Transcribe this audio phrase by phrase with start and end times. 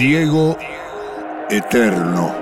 [0.00, 0.56] Diego
[1.50, 2.34] Eterno.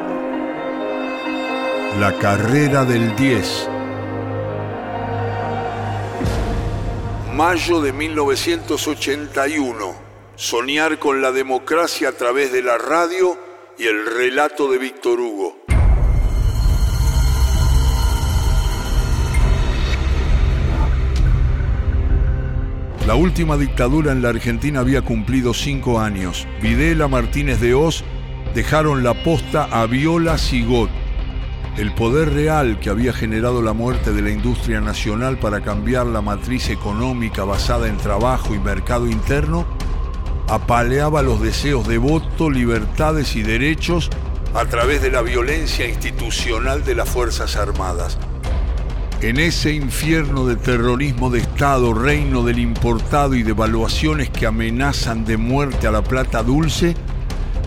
[1.98, 3.68] La carrera del 10.
[7.34, 9.96] Mayo de 1981.
[10.36, 13.36] Soñar con la democracia a través de la radio
[13.76, 15.57] y el relato de Víctor Hugo.
[23.18, 26.46] Última dictadura en la Argentina había cumplido cinco años.
[26.62, 28.04] Videla, Martínez de Oz
[28.54, 30.88] dejaron la posta a Viola Sigot.
[31.76, 36.22] El poder real que había generado la muerte de la industria nacional para cambiar la
[36.22, 39.66] matriz económica basada en trabajo y mercado interno
[40.48, 44.10] apaleaba los deseos de voto, libertades y derechos
[44.54, 48.16] a través de la violencia institucional de las Fuerzas Armadas.
[49.20, 55.36] En ese infierno de terrorismo de Estado, reino del importado y devaluaciones que amenazan de
[55.36, 56.94] muerte a la plata dulce,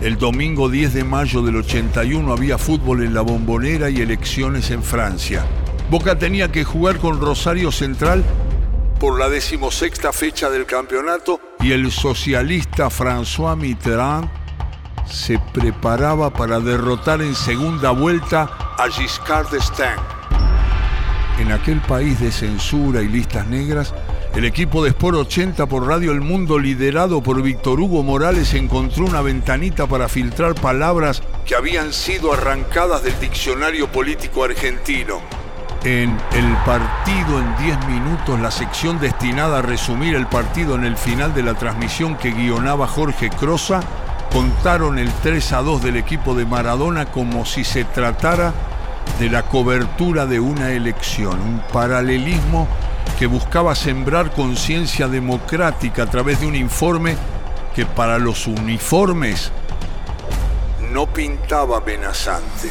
[0.00, 4.82] el domingo 10 de mayo del 81 había fútbol en la bombonera y elecciones en
[4.82, 5.44] Francia.
[5.90, 8.24] Boca tenía que jugar con Rosario Central
[8.98, 14.26] por la decimosexta fecha del campeonato y el socialista François Mitterrand
[15.06, 20.11] se preparaba para derrotar en segunda vuelta a Giscard d'Estaing
[21.38, 23.94] en aquel país de censura y listas negras,
[24.34, 29.04] el equipo de Sport 80 por Radio El Mundo, liderado por Víctor Hugo Morales, encontró
[29.04, 35.20] una ventanita para filtrar palabras que habían sido arrancadas del diccionario político argentino.
[35.84, 40.96] En El partido en 10 minutos, la sección destinada a resumir el partido en el
[40.96, 43.80] final de la transmisión que guionaba Jorge Crosa,
[44.32, 48.54] contaron el 3 a 2 del equipo de Maradona como si se tratara
[49.18, 52.66] de la cobertura de una elección, un paralelismo
[53.18, 57.16] que buscaba sembrar conciencia democrática a través de un informe
[57.74, 59.52] que para los uniformes
[60.92, 62.68] no pintaba amenazante.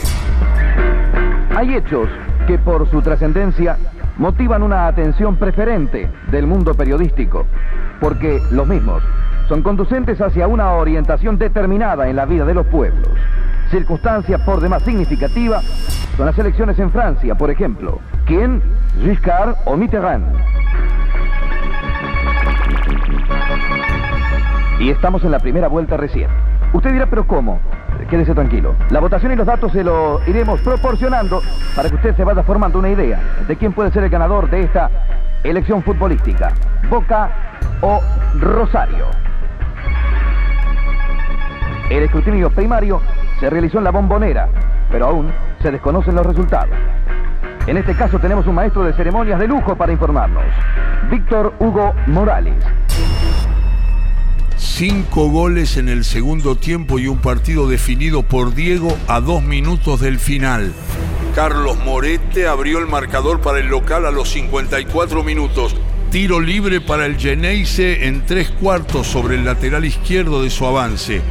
[1.55, 2.09] Hay hechos
[2.47, 3.77] que por su trascendencia
[4.17, 7.45] motivan una atención preferente del mundo periodístico,
[7.99, 9.03] porque los mismos
[9.47, 13.09] son conducentes hacia una orientación determinada en la vida de los pueblos.
[13.69, 15.61] Circunstancia por demás significativa
[16.17, 17.99] son las elecciones en Francia, por ejemplo.
[18.25, 18.61] ¿Quién?
[19.01, 20.25] Giscard o Mitterrand.
[24.79, 26.29] Y estamos en la primera vuelta recién.
[26.73, 27.59] Usted dirá, pero ¿cómo?
[28.09, 28.75] Quédese tranquilo.
[28.89, 31.41] La votación y los datos se lo iremos proporcionando
[31.75, 34.61] para que usted se vaya formando una idea de quién puede ser el ganador de
[34.61, 34.89] esta
[35.43, 36.51] elección futbolística.
[36.89, 37.29] Boca
[37.81, 38.01] o
[38.39, 39.05] Rosario.
[41.89, 43.01] El escrutinio primario
[43.39, 44.47] se realizó en la bombonera,
[44.89, 46.75] pero aún se desconocen los resultados.
[47.67, 50.43] En este caso tenemos un maestro de ceremonias de lujo para informarnos,
[51.09, 52.55] Víctor Hugo Morales.
[54.57, 59.99] Cinco goles en el segundo tiempo y un partido definido por Diego a dos minutos
[59.99, 60.73] del final.
[61.35, 65.75] Carlos Morete abrió el marcador para el local a los 54 minutos.
[66.09, 71.21] Tiro libre para el Geneise en tres cuartos sobre el lateral izquierdo de su avance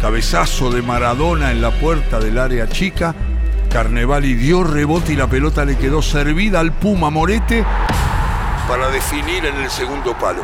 [0.00, 3.14] cabezazo de Maradona en la puerta del área chica.
[3.68, 7.64] Carnevali dio rebote y la pelota le quedó servida al Puma Morete
[8.68, 10.42] para definir en el segundo palo.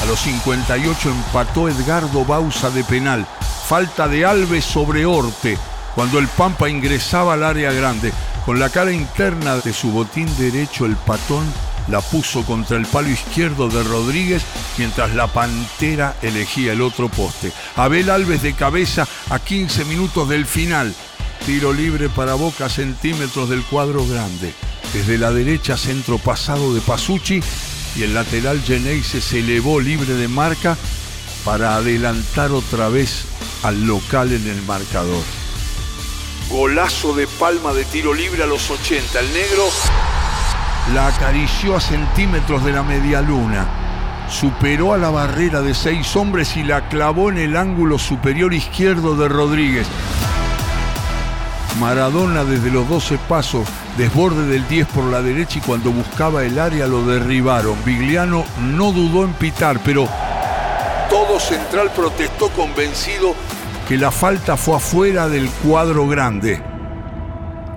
[0.00, 3.26] A los 58 empató Edgardo Bausa de penal.
[3.66, 5.56] Falta de Alves sobre Orte
[5.94, 8.12] cuando el Pampa ingresaba al área grande.
[8.44, 11.44] Con la cara interna de su botín derecho, el patón
[11.88, 14.42] la puso contra el palo izquierdo de Rodríguez
[14.78, 17.52] mientras la Pantera elegía el otro poste.
[17.76, 20.94] Abel Alves de cabeza a 15 minutos del final.
[21.46, 24.54] Tiro libre para Boca centímetros del cuadro grande.
[24.92, 27.42] Desde la derecha centro pasado de Pasucci
[27.96, 30.76] y el lateral Geneise se elevó libre de marca
[31.44, 33.24] para adelantar otra vez
[33.64, 35.22] al local en el marcador.
[36.48, 39.18] Golazo de palma de tiro libre a los 80.
[39.18, 39.64] El negro
[40.94, 43.68] la acarició a centímetros de la media luna.
[44.28, 49.16] Superó a la barrera de seis hombres y la clavó en el ángulo superior izquierdo
[49.16, 49.86] de Rodríguez.
[51.80, 53.66] Maradona desde los 12 pasos,
[53.96, 57.76] desborde del 10 por la derecha y cuando buscaba el área lo derribaron.
[57.84, 60.08] Vigliano no dudó en pitar, pero
[61.08, 63.34] todo central protestó convencido
[63.88, 66.62] que la falta fue afuera del cuadro grande.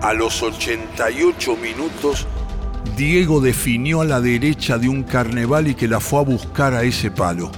[0.01, 2.27] A los 88 minutos,
[2.95, 6.83] Diego definió a la derecha de un carnaval y que la fue a buscar a
[6.83, 7.51] ese palo.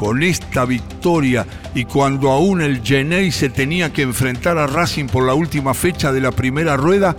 [0.00, 5.26] Con esta victoria y cuando aún el Genei se tenía que enfrentar a Racing por
[5.26, 7.14] la última fecha de la primera rueda,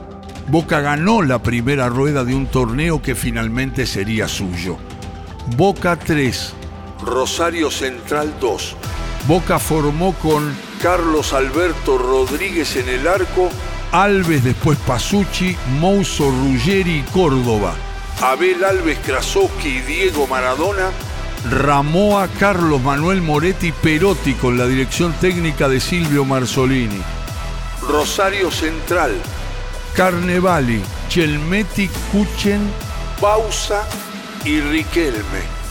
[0.47, 4.77] Boca ganó la primera rueda de un torneo que finalmente sería suyo.
[5.55, 6.53] Boca 3,
[7.05, 8.75] Rosario Central 2.
[9.27, 10.51] Boca formó con
[10.81, 13.51] Carlos Alberto Rodríguez en el arco,
[13.91, 17.75] Alves después Pasucci, Mouso Ruggeri y Córdoba,
[18.23, 20.89] Abel Alves Krasowski y Diego Maradona,
[21.49, 27.01] Ramoa, Carlos Manuel Moretti Perotti con la dirección técnica de Silvio Marzolini.
[27.87, 29.11] Rosario Central,
[29.95, 32.61] Carnevali, Chelmeti, Cuchen,
[33.19, 33.87] Bausa
[34.45, 35.61] y Riquelme.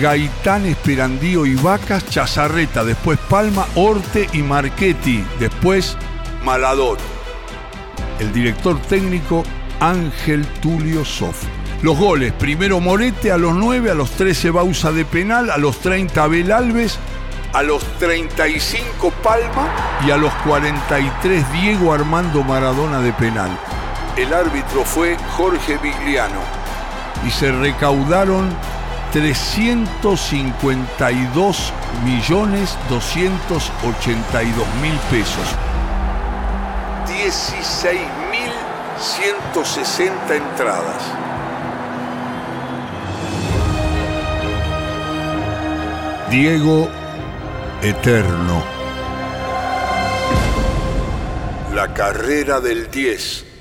[0.00, 5.96] Gaitán, Esperandío y Vacas, Chazarreta, después Palma, Orte y Marchetti, después
[6.42, 6.98] Malador.
[8.18, 9.44] El director técnico
[9.78, 11.44] Ángel Tulio Sof.
[11.84, 15.80] Los goles, primero Morete a los 9, a los 13 Bausa de penal, a los
[15.80, 16.98] 30 Abel Alves,
[17.52, 19.68] a los 35 Palma
[20.06, 23.50] y a los 43 Diego Armando Maradona de penal.
[24.16, 26.40] El árbitro fue Jorge Vigliano
[27.26, 28.48] y se recaudaron
[29.12, 31.72] 352
[32.02, 35.54] millones 282 mil pesos.
[37.06, 38.50] 16 mil
[38.98, 41.33] 160 entradas.
[46.34, 46.90] Diego
[47.80, 48.64] Eterno.
[51.72, 53.53] La carrera del 10.